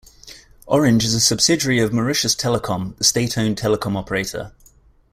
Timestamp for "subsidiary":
1.21-1.79